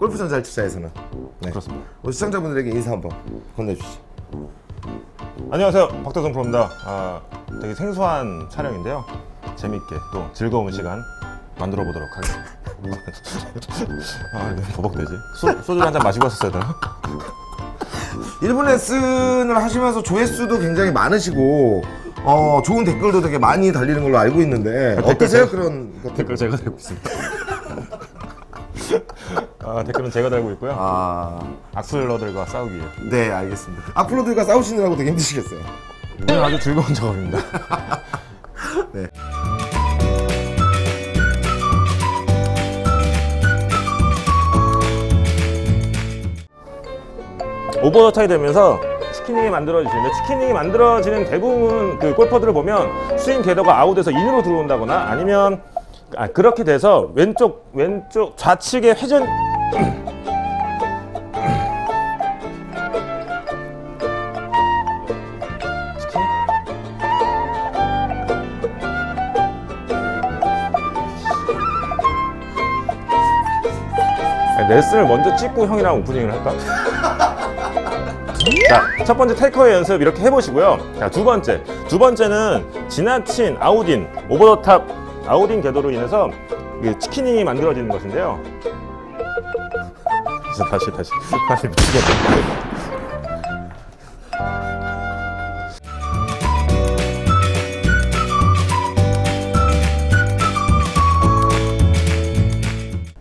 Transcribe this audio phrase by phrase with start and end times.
[0.00, 0.90] 골프전 잘 투자에서는
[1.40, 1.50] 네.
[1.50, 1.84] 그렇습니다.
[2.02, 3.12] 우리 시청자분들에게 인사 한번
[3.54, 4.00] 건네주시죠.
[5.50, 6.70] 안녕하세요, 박태성 프로입니다.
[6.86, 7.20] 아,
[7.60, 9.04] 되게 생소한 촬영인데요.
[9.56, 11.02] 재밌게 또 즐거운 시간
[11.58, 12.50] 만들어 보도록 하겠습니다.
[14.32, 15.12] 아, 네, 버벅대지.
[15.38, 16.74] 소, 소주를 한잔 마시고 왔었어야 되나?
[18.42, 21.82] 일본 레슨을 하시면서 조회수도 굉장히 많으시고
[22.24, 25.92] 어, 좋은 댓글도 되게 많이 달리는 걸로 알고 있는데 어떠세요 그런?
[26.16, 27.10] 댓글 제가 달고 있습니다.
[29.62, 30.74] 아, 댓글은 제가 달고 있고요.
[30.76, 31.38] 아,
[31.74, 32.84] 악플러들과 싸우기 위해.
[33.10, 33.92] 네 알겠습니다.
[33.94, 35.60] 악플러들과 싸우시느라고 되게 힘드시겠어요.
[36.22, 37.38] 오늘 아주 즐거운 작업입니다.
[38.92, 39.06] 네.
[47.82, 48.78] 오버 타이 되면서
[49.12, 55.62] 치킨닝이 만들어지는데 치킨닝이 만들어지는 대부분 그 골퍼들을 보면 스윙 궤도가 아웃에서 인으로 들어온다거나 아니면
[56.16, 59.26] 아, 그렇게 돼서 왼쪽 왼쪽 좌측의 회전
[74.70, 76.52] 레슨을 먼저 찍고 형이랑 오프닝을 할까?
[78.68, 80.78] 자, 첫 번째 테이크어웨이 연습 이렇게 해보시고요.
[80.96, 81.60] 자, 두 번째.
[81.88, 84.86] 두 번째는 지나친 out-in, over the top
[85.26, 86.30] out-in 궤도로 인해서
[86.84, 88.40] 이 치킨이 만들어지는 것인데요.
[90.42, 91.10] 그래서 다시, 다시.
[91.48, 92.60] 다시 미치겠네.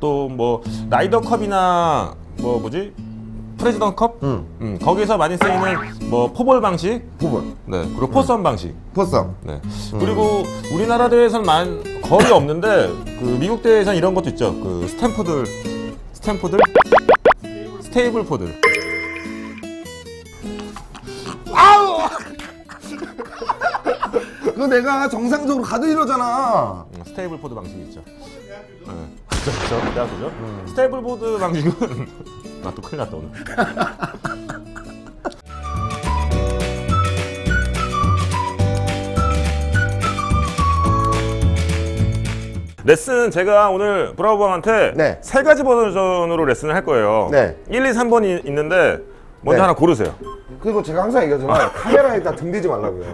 [0.00, 2.92] 또뭐 라이더컵이나 뭐 뭐지?
[3.58, 4.18] 프레지던 컵?
[4.22, 4.46] 응.
[4.60, 7.02] 음, 거기서 많이 쓰이는 뭐 four ball 방식?
[7.18, 8.74] 부분 네 그리고 foursome 방식.
[8.94, 9.60] foursome 네.
[9.98, 12.88] 그리고 우리나라 대회에서는 만 거의 없는데
[13.18, 14.54] 그 미국 대회에서는 이런 것도 있죠.
[14.62, 15.44] 그 스탬프들
[16.20, 16.58] 스탬프들?
[17.82, 18.54] 스테이블 포들.
[24.42, 26.84] 그거 내가 정상적으로 가도 이러잖아.
[26.94, 28.02] 음, 스테이블 포드 방식이 있죠.
[28.06, 28.92] 네.
[29.28, 32.08] 그렇죠 그렇죠 대학교죠 스테이블 보드 방식은
[32.64, 33.30] 나 또 큰일 났다 오늘
[42.92, 45.18] 레슨 제가 오늘 브라보 형한테 네.
[45.20, 47.28] 세 가지 버전으로 레슨을 할 거예요.
[47.30, 47.54] 네.
[47.68, 49.02] 1, 2, 3번이 있는데
[49.42, 49.60] 먼저 네.
[49.60, 50.14] 하나 고르세요.
[50.62, 53.04] 그리고 제가 항상 얘기하지만 카메라에 다 등대지 말라고요.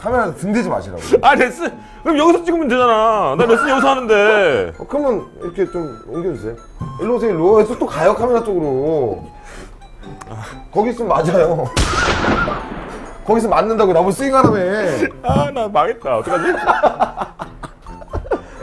[0.00, 1.00] 카메라에 등대지 마시라고.
[1.22, 1.72] 아 레슨
[2.02, 3.36] 그럼 여기서 찍으면 되잖아.
[3.38, 4.72] 나 레슨 여기서 하는데.
[4.76, 6.56] 어, 그러면 이렇게 좀 옮겨주세요.
[7.00, 7.60] 일로 오세요, 일로.
[7.60, 9.24] 해서 또 가요, 카메라 쪽으로.
[10.74, 11.64] 거기 있으면 맞아요.
[13.24, 14.58] 거기서 맞는다고 나보고 스윙하라며.
[15.22, 16.18] 아 나 망했다.
[16.18, 16.52] 어떡하지?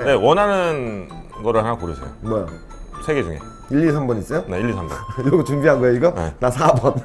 [0.06, 1.08] 네 원하는
[1.44, 2.08] 거를 하나 고르세요.
[2.22, 2.46] 뭐야?
[3.06, 3.40] 세 개 중에.
[3.70, 4.44] 1, 2, 3번 있어요?
[4.48, 4.90] 네 1, 2, 3번.
[5.28, 6.12] 이거 준비한 거야, 이거?
[6.14, 6.34] 네.
[6.40, 6.96] 나 4번.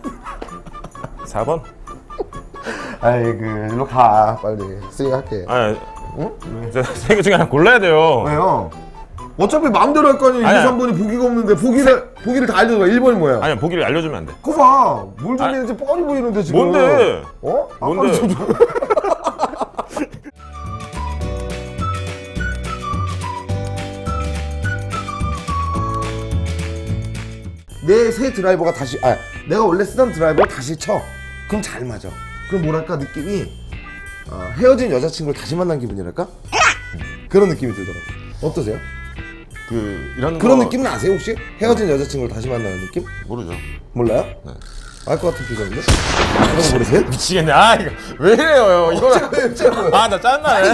[1.24, 1.60] 4번?
[3.00, 4.58] 아이, 그, 일로 가, 빨리.
[4.90, 5.44] 스윙 할게.
[5.48, 5.74] 아,
[6.18, 6.70] 응?
[6.94, 8.22] 세개 중에 하나 골라야 돼요.
[8.26, 8.70] 왜요?
[9.38, 10.40] 어차피 마음대로 할 거 아니에요.
[10.40, 10.70] 1, 2, 아니야.
[10.72, 12.78] 3번이 보기가 없는데, 보기를, 보기를 다 알려줘.
[12.84, 13.38] 1번이 뭐야?
[13.42, 14.32] 아니 보기를 알려주면 안 돼.
[14.42, 15.04] 그거 봐.
[15.22, 16.60] 뭘 준비했는지 뻔히 보이는데, 지금.
[16.60, 17.22] 뭔데?
[17.42, 17.68] 어?
[17.76, 18.12] 아까 뭔데?
[18.14, 18.28] 좀-
[27.88, 29.16] 내 새 드라이버가 다시 아
[29.48, 31.02] 내가 원래 쓰던 드라이버를 다시 쳐
[31.48, 32.10] 그럼 잘 맞아
[32.50, 33.50] 그럼 뭐랄까 느낌이
[34.30, 36.28] 어, 헤어진 여자친구를 다시 만난 기분이랄까
[37.30, 38.04] 그런 느낌이 들더라고
[38.42, 38.78] 어떠세요?
[39.68, 41.34] 그 이런 그런 거 느낌은 아세요 혹시?
[41.60, 43.04] 헤어진 여자친구를 다시 만나는 느낌?
[43.26, 43.52] 모르죠.
[43.92, 44.22] 몰라요?
[44.44, 44.52] 네.
[45.06, 45.80] 알 것 같은 표정인데?
[45.80, 47.00] 그런 거 모르세요?
[47.08, 47.50] 미치겠네.
[47.52, 48.92] 아 이거 왜 이래요?
[48.92, 50.68] 이거는 제가 아나 짠나네.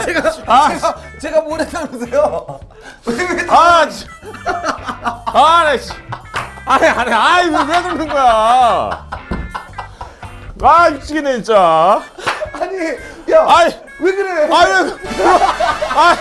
[0.47, 2.61] 아, 제가 제가 뭘 했다면서요?
[3.07, 4.07] 왜왜 아, 씨.
[4.47, 5.93] 아, 나 씨.
[6.67, 9.09] 아니, 아니, 아이, 왜, 왜 그러는 거야?
[10.63, 12.03] 아, 미치겠네, 진짜.
[12.55, 12.77] 아니
[13.31, 13.71] 야 아이,
[14.01, 14.49] 왜 그래?
[14.51, 14.93] 아, 왜,
[15.91, 16.17] 아,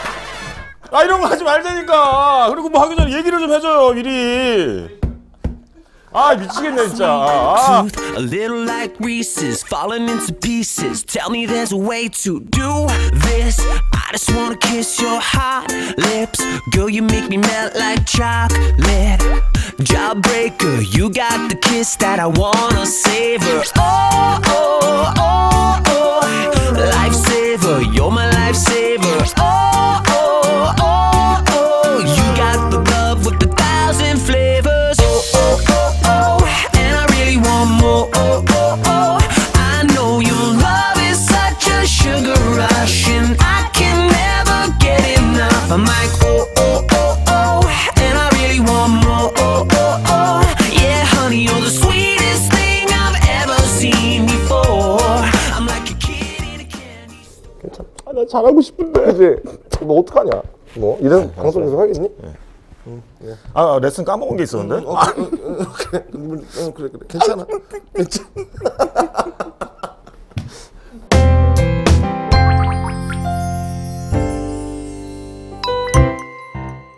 [0.91, 2.49] 아, 이런 거 하지 말자니까.
[2.49, 4.99] 그리고 뭐 하기 전에 얘기를 좀 해줘요, 미리.
[6.11, 7.07] 아, 미치겠네, 진짜.
[7.07, 7.85] 아.
[8.17, 11.03] A little like Reese's, falling into pieces.
[11.03, 12.85] Tell me there's a way to do
[13.23, 13.59] this.
[13.93, 16.43] I just wanna kiss your hot lips.
[16.71, 19.23] Girl, you make me melt like chocolate.
[19.79, 23.63] Jawbreaker, you got the kiss that I wanna savor.
[23.77, 26.21] Oh, oh, oh, oh.
[26.93, 29.33] Lifesaver, you're my lifesaver.
[29.37, 31.99] Oh, oh, oh, oh.
[31.99, 34.97] You got the love with a thousand flavors.
[35.01, 36.69] Oh, oh, oh, oh.
[36.77, 38.09] And I really want more.
[38.13, 39.17] Oh, oh, oh.
[39.55, 45.71] I know your love is such a sugar rush, and I can never get enough.
[45.71, 46.82] I'm like, oh, oh,
[58.13, 59.01] 나 잘하고 싶은데.
[59.05, 59.83] 그지?
[59.85, 60.41] 뭐 어떡하냐?
[60.77, 62.09] 뭐 이런 방송에서 하겠니?
[63.53, 64.85] 아 레슨 까먹은 게 있었는데.
[64.85, 67.45] 어, 어, 어, 어, 그래, 어, 그래, 그래, 괜찮아.
[67.95, 68.27] 괜찮아.